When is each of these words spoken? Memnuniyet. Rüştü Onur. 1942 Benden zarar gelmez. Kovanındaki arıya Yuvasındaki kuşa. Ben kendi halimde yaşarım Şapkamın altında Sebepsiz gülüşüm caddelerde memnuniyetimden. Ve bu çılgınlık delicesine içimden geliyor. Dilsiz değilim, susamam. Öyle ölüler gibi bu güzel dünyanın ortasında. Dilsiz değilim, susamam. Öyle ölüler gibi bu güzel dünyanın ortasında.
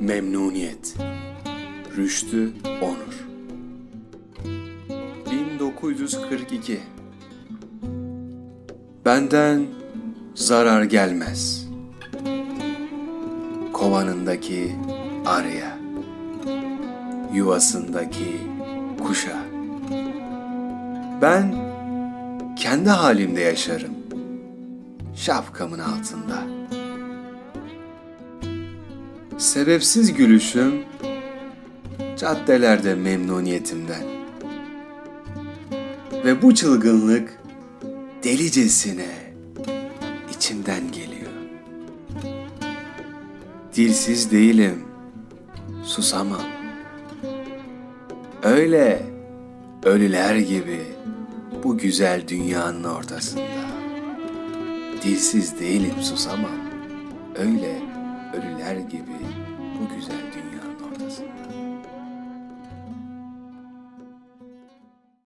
Memnuniyet. 0.00 0.94
Rüştü 1.96 2.52
Onur. 2.82 3.26
1942 5.30 6.80
Benden 9.04 9.66
zarar 10.34 10.82
gelmez. 10.82 11.68
Kovanındaki 13.72 14.72
arıya 15.26 15.78
Yuvasındaki 17.34 18.40
kuşa. 19.06 19.38
Ben 21.22 21.54
kendi 22.56 22.90
halimde 22.90 23.40
yaşarım 23.40 23.94
Şapkamın 25.14 25.78
altında 25.78 26.42
Sebepsiz 29.38 30.14
gülüşüm 30.14 30.84
caddelerde 32.16 32.94
memnuniyetimden. 32.94 34.04
Ve 36.24 36.42
bu 36.42 36.54
çılgınlık 36.54 37.40
delicesine 38.24 39.08
içimden 40.36 40.92
geliyor. 40.92 41.32
Dilsiz 43.74 44.30
değilim, 44.30 44.84
susamam. 45.84 46.42
Öyle 48.42 49.02
ölüler 49.84 50.36
gibi 50.36 50.80
bu 51.64 51.78
güzel 51.78 52.28
dünyanın 52.28 52.84
ortasında. 52.84 53.42
Dilsiz 55.02 55.60
değilim, 55.60 55.94
susamam. 56.02 56.64
Öyle 57.38 57.94
ölüler 58.34 58.76
gibi 58.76 59.18
bu 59.80 59.94
güzel 59.94 60.16
dünyanın 60.34 60.92
ortasında. 60.92 61.43